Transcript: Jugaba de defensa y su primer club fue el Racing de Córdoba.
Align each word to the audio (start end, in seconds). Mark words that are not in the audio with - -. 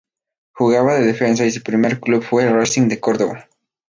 Jugaba 0.53 0.95
de 0.95 1.05
defensa 1.05 1.45
y 1.45 1.51
su 1.51 1.61
primer 1.61 1.99
club 1.99 2.23
fue 2.23 2.41
el 2.45 2.55
Racing 2.55 2.87
de 2.87 2.99
Córdoba. 2.99 3.47